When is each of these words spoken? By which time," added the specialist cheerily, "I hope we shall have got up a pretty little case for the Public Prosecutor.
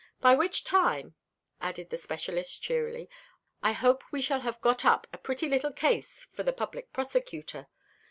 By 0.19 0.33
which 0.33 0.63
time," 0.63 1.13
added 1.61 1.91
the 1.91 1.97
specialist 1.99 2.63
cheerily, 2.63 3.07
"I 3.61 3.73
hope 3.73 4.01
we 4.11 4.19
shall 4.19 4.39
have 4.39 4.59
got 4.59 4.83
up 4.83 5.05
a 5.13 5.19
pretty 5.19 5.47
little 5.47 5.71
case 5.71 6.25
for 6.33 6.41
the 6.41 6.51
Public 6.51 6.91
Prosecutor. 6.91 7.67